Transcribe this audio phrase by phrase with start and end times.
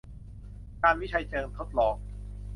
[0.81, 1.95] การวิจัยเชิงทดลอง